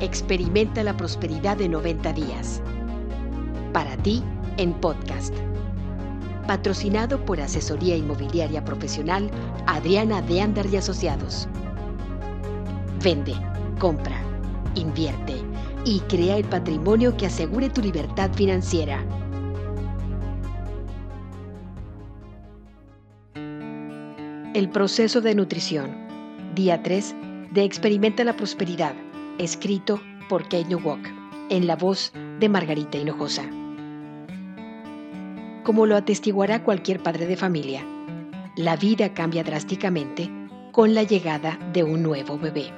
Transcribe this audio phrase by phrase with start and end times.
[0.00, 2.60] Experimenta la prosperidad de 90 días.
[3.72, 4.22] Para ti,
[4.58, 5.34] en podcast.
[6.46, 9.30] Patrocinado por Asesoría Inmobiliaria Profesional
[9.66, 11.48] Adriana de Andar y Asociados.
[13.02, 13.32] Vende,
[13.78, 14.20] compra,
[14.74, 15.36] invierte
[15.86, 19.02] y crea el patrimonio que asegure tu libertad financiera.
[24.52, 25.90] El proceso de nutrición.
[26.54, 27.14] Día 3
[27.52, 28.94] de Experimenta la Prosperidad,
[29.38, 31.12] escrito por Kenyo Walk,
[31.50, 33.44] en la voz de Margarita Hinojosa.
[35.62, 37.84] Como lo atestiguará cualquier padre de familia,
[38.56, 40.30] la vida cambia drásticamente
[40.72, 42.72] con la llegada de un nuevo bebé.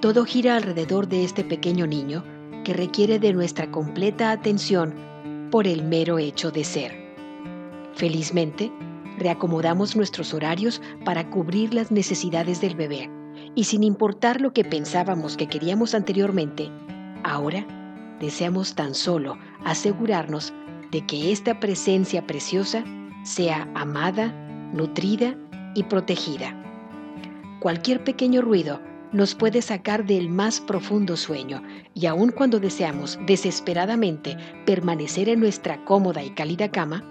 [0.00, 2.24] Todo gira alrededor de este pequeño niño
[2.64, 4.94] que requiere de nuestra completa atención
[5.50, 6.92] por el mero hecho de ser.
[7.94, 8.72] Felizmente,
[9.18, 13.10] reacomodamos nuestros horarios para cubrir las necesidades del bebé
[13.54, 16.70] y sin importar lo que pensábamos que queríamos anteriormente,
[17.22, 17.66] ahora
[18.20, 20.52] deseamos tan solo asegurarnos
[20.90, 22.84] de que esta presencia preciosa
[23.24, 24.28] sea amada,
[24.72, 25.34] nutrida
[25.74, 26.56] y protegida.
[27.60, 28.80] Cualquier pequeño ruido
[29.12, 31.62] nos puede sacar del más profundo sueño
[31.94, 37.04] y aun cuando deseamos desesperadamente permanecer en nuestra cómoda y cálida cama,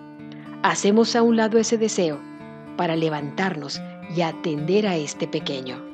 [0.63, 2.19] hacemos a un lado ese deseo
[2.77, 3.79] para levantarnos
[4.15, 5.90] y atender a este pequeño.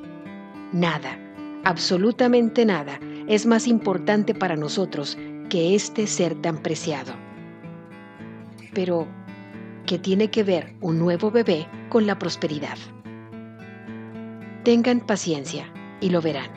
[0.74, 1.18] Nada,
[1.64, 5.18] absolutamente nada, es más importante para nosotros
[5.50, 7.14] que este ser tan preciado.
[8.74, 9.08] Pero,
[9.86, 12.78] ¿qué tiene que ver un nuevo bebé con la prosperidad?
[14.64, 16.52] Tengan paciencia y lo verán.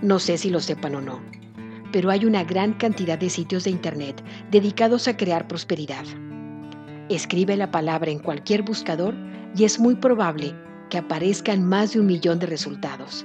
[0.00, 1.20] No sé si lo sepan o no,
[1.92, 6.04] pero hay una gran cantidad de sitios de Internet dedicados a crear prosperidad.
[7.10, 9.14] Escribe la palabra en cualquier buscador
[9.54, 10.54] y es muy probable
[10.92, 13.24] que aparezcan más de un millón de resultados.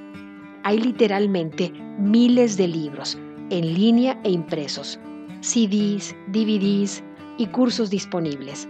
[0.64, 3.18] Hay literalmente miles de libros
[3.50, 4.98] en línea e impresos,
[5.42, 7.04] CDs, DVDs
[7.38, 8.70] y cursos disponibles.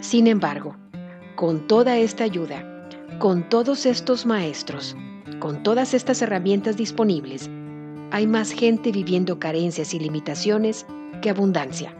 [0.00, 0.78] Sin embargo,
[1.36, 2.88] con toda esta ayuda,
[3.18, 4.96] con todos estos maestros,
[5.40, 7.50] con todas estas herramientas disponibles,
[8.12, 10.86] hay más gente viviendo carencias y limitaciones
[11.20, 11.94] que abundancia.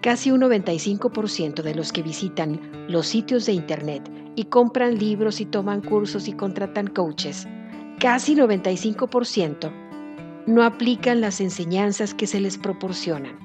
[0.00, 5.46] Casi un 95% de los que visitan los sitios de Internet y compran libros y
[5.46, 7.46] toman cursos y contratan coaches,
[7.98, 9.72] casi 95%
[10.46, 13.38] no aplican las enseñanzas que se les proporcionan.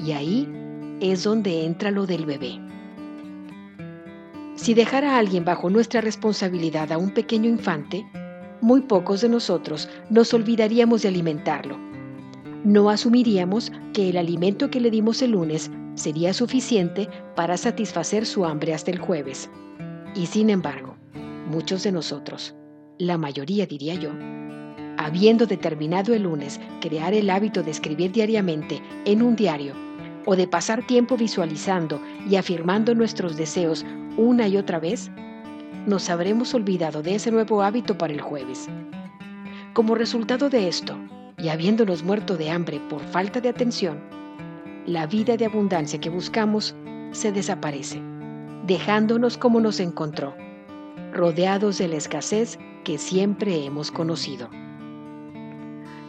[0.00, 0.48] Y ahí
[1.00, 2.60] es donde entra lo del bebé.
[4.56, 8.04] Si dejara a alguien bajo nuestra responsabilidad a un pequeño infante,
[8.60, 11.88] muy pocos de nosotros nos olvidaríamos de alimentarlo
[12.64, 18.44] no asumiríamos que el alimento que le dimos el lunes sería suficiente para satisfacer su
[18.44, 19.48] hambre hasta el jueves.
[20.14, 20.96] Y sin embargo,
[21.48, 22.54] muchos de nosotros,
[22.98, 24.10] la mayoría diría yo,
[24.96, 29.72] habiendo determinado el lunes crear el hábito de escribir diariamente en un diario
[30.26, 33.86] o de pasar tiempo visualizando y afirmando nuestros deseos
[34.16, 35.10] una y otra vez,
[35.86, 38.68] nos habremos olvidado de ese nuevo hábito para el jueves.
[39.72, 40.98] Como resultado de esto,
[41.38, 44.00] y habiéndonos muerto de hambre por falta de atención,
[44.86, 46.74] la vida de abundancia que buscamos
[47.12, 48.02] se desaparece,
[48.68, 50.36] dejándonos como nos encontró,
[51.12, 54.50] rodeados de la escasez que siempre hemos conocido.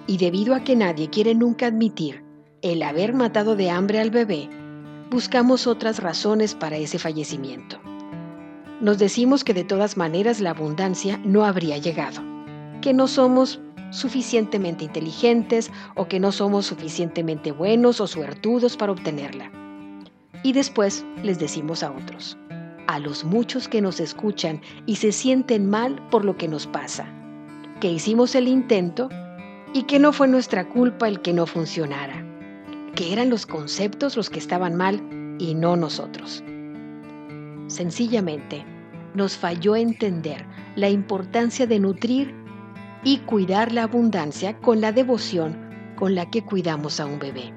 [0.07, 2.23] Y debido a que nadie quiere nunca admitir
[2.61, 4.49] el haber matado de hambre al bebé,
[5.09, 7.79] buscamos otras razones para ese fallecimiento.
[8.81, 12.21] Nos decimos que de todas maneras la abundancia no habría llegado,
[12.81, 13.61] que no somos
[13.91, 19.49] suficientemente inteligentes o que no somos suficientemente buenos o suertudos para obtenerla.
[20.43, 22.37] Y después les decimos a otros,
[22.89, 27.05] a los muchos que nos escuchan y se sienten mal por lo que nos pasa,
[27.79, 29.09] que hicimos el intento
[29.75, 32.25] y que no fue nuestra culpa el que no funcionara,
[32.95, 35.03] que eran los conceptos los que estaban mal
[35.37, 36.43] y no nosotros.
[37.67, 38.65] Sencillamente,
[39.13, 40.43] nos falló entender
[40.75, 42.33] la importancia de nutrir
[43.03, 45.55] y cuidar la abundancia con la devoción
[45.95, 47.53] con la que cuidamos a un bebé,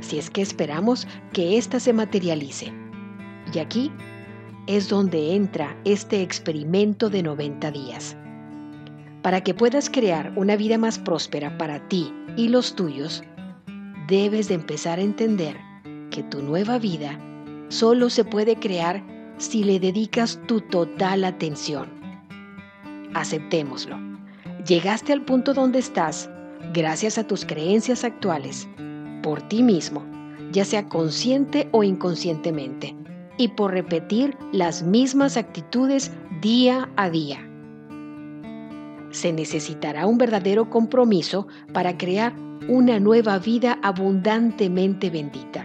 [0.00, 2.72] si es que esperamos que ésta se materialice.
[3.52, 3.92] Y aquí
[4.66, 8.16] es donde entra este experimento de 90 días.
[9.22, 13.22] Para que puedas crear una vida más próspera para ti y los tuyos,
[14.08, 15.56] debes de empezar a entender
[16.10, 17.18] que tu nueva vida
[17.68, 19.02] solo se puede crear
[19.38, 21.88] si le dedicas tu total atención.
[23.14, 24.12] Aceptémoslo
[24.66, 26.30] Llegaste al punto donde estás
[26.72, 28.68] gracias a tus creencias actuales,
[29.20, 30.04] por ti mismo,
[30.52, 32.94] ya sea consciente o inconscientemente,
[33.38, 37.48] y por repetir las mismas actitudes día a día.
[39.10, 42.34] Se necesitará un verdadero compromiso para crear
[42.68, 45.64] una nueva vida abundantemente bendita.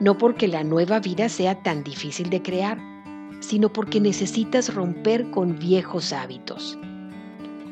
[0.00, 2.78] No porque la nueva vida sea tan difícil de crear,
[3.40, 6.78] sino porque necesitas romper con viejos hábitos.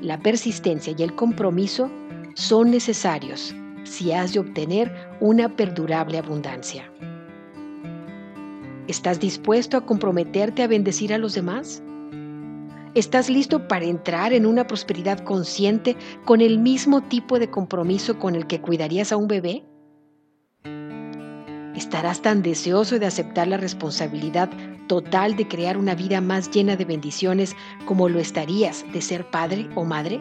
[0.01, 1.91] La persistencia y el compromiso
[2.35, 3.55] son necesarios
[3.85, 6.91] si has de obtener una perdurable abundancia.
[8.91, 11.81] ¿Estás dispuesto a comprometerte a bendecir a los demás?
[12.97, 18.35] ¿Estás listo para entrar en una prosperidad consciente con el mismo tipo de compromiso con
[18.35, 19.65] el que cuidarías a un bebé?
[21.77, 24.51] ¿Estarás tan deseoso de aceptar la responsabilidad
[24.89, 27.55] total de crear una vida más llena de bendiciones
[27.87, 30.21] como lo estarías de ser padre o madre?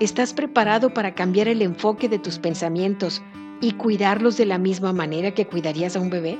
[0.00, 3.22] ¿Estás preparado para cambiar el enfoque de tus pensamientos
[3.60, 6.38] y cuidarlos de la misma manera que cuidarías a un bebé?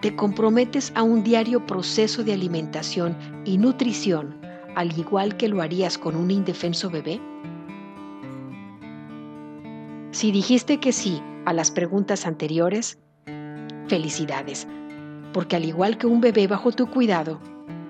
[0.00, 4.40] ¿Te comprometes a un diario proceso de alimentación y nutrición
[4.74, 7.20] al igual que lo harías con un indefenso bebé?
[10.12, 12.98] Si dijiste que sí a las preguntas anteriores,
[13.88, 14.66] felicidades,
[15.32, 17.40] porque al igual que un bebé bajo tu cuidado,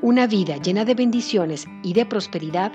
[0.03, 2.73] una vida llena de bendiciones y de prosperidad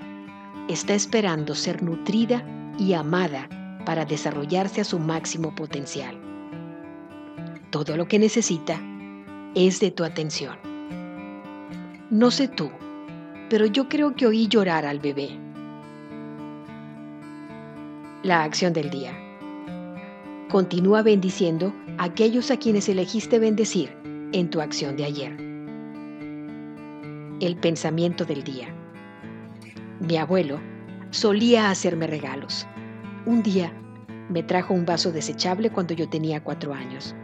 [0.69, 2.43] está esperando ser nutrida
[2.77, 3.49] y amada
[3.85, 6.19] para desarrollarse a su máximo potencial.
[7.69, 8.81] Todo lo que necesita
[9.53, 10.57] es de tu atención.
[12.09, 12.69] No sé tú,
[13.49, 15.29] pero yo creo que oí llorar al bebé.
[18.23, 19.13] La acción del día.
[20.49, 23.95] Continúa bendiciendo a aquellos a quienes elegiste bendecir
[24.31, 25.37] en tu acción de ayer.
[27.39, 28.73] El pensamiento del día.
[29.99, 30.59] Mi abuelo
[31.11, 32.67] solía hacerme regalos.
[33.25, 33.73] Un día
[34.29, 37.15] me trajo un vaso desechable cuando yo tenía cuatro años.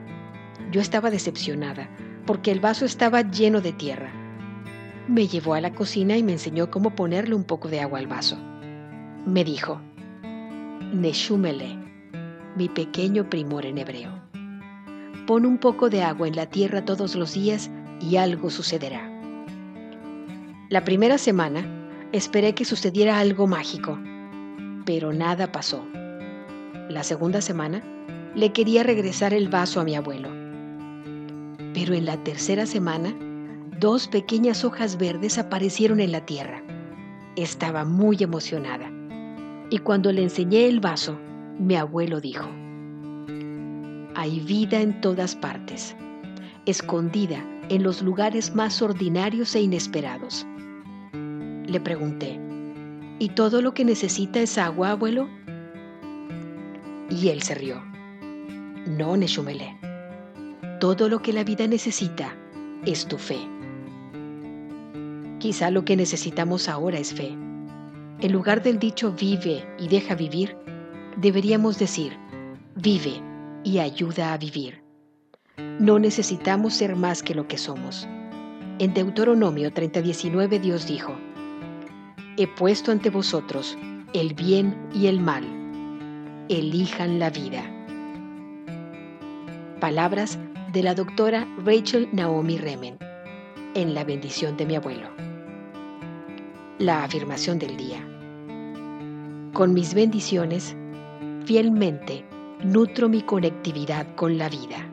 [0.71, 1.89] Yo estaba decepcionada
[2.25, 4.11] porque el vaso estaba lleno de tierra.
[5.07, 8.07] Me llevó a la cocina y me enseñó cómo ponerle un poco de agua al
[8.07, 8.37] vaso.
[9.27, 9.79] Me dijo,
[10.91, 11.77] Neshumele,
[12.55, 14.11] mi pequeño primor en hebreo.
[15.27, 17.69] Pon un poco de agua en la tierra todos los días
[17.99, 19.07] y algo sucederá.
[20.69, 21.63] La primera semana
[22.11, 23.99] esperé que sucediera algo mágico,
[24.85, 25.85] pero nada pasó.
[26.89, 27.81] La segunda semana
[28.35, 30.29] le quería regresar el vaso a mi abuelo.
[31.73, 33.15] Pero en la tercera semana,
[33.79, 36.61] dos pequeñas hojas verdes aparecieron en la tierra.
[37.35, 38.91] Estaba muy emocionada.
[39.69, 41.17] Y cuando le enseñé el vaso,
[41.57, 42.49] mi abuelo dijo,
[44.15, 45.95] hay vida en todas partes,
[46.65, 50.45] escondida en los lugares más ordinarios e inesperados.
[51.13, 52.50] Le pregunté,
[53.21, 55.29] ¿y todo lo que necesita es agua, abuelo?
[57.07, 57.79] Y él se rió.
[58.87, 59.77] No, Neshumele.
[60.79, 62.35] Todo lo que la vida necesita
[62.83, 63.37] es tu fe.
[65.37, 67.27] Quizá lo que necesitamos ahora es fe.
[68.21, 70.57] En lugar del dicho vive y deja vivir,
[71.17, 72.17] deberíamos decir,
[72.75, 73.21] vive
[73.63, 74.81] y ayuda a vivir.
[75.79, 78.07] No necesitamos ser más que lo que somos.
[78.79, 81.15] En Deuteronomio 30:19 Dios dijo,
[82.41, 83.77] He puesto ante vosotros
[84.13, 85.43] el bien y el mal.
[86.49, 87.61] Elijan la vida.
[89.79, 90.39] Palabras
[90.73, 92.97] de la doctora Rachel Naomi Remen
[93.75, 95.07] en La bendición de mi abuelo.
[96.79, 98.03] La afirmación del día.
[99.53, 100.75] Con mis bendiciones,
[101.45, 102.25] fielmente
[102.63, 104.89] nutro mi conectividad con la vida.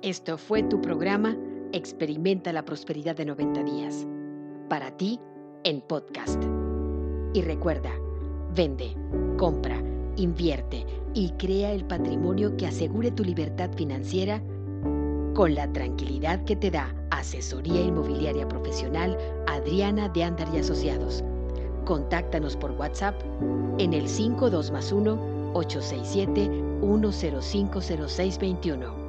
[0.00, 1.36] Esto fue tu programa
[1.72, 4.06] Experimenta la Prosperidad de 90 días.
[4.72, 5.20] Para ti,
[5.64, 6.42] en podcast.
[7.34, 7.90] Y recuerda,
[8.54, 8.96] vende,
[9.36, 9.76] compra,
[10.16, 14.42] invierte y crea el patrimonio que asegure tu libertad financiera
[15.34, 21.22] con la tranquilidad que te da Asesoría Inmobiliaria Profesional Adriana de Andar y Asociados
[21.84, 23.20] Contáctanos por WhatsApp
[23.76, 26.48] en el 52 más 1 867
[26.80, 29.01] 1050621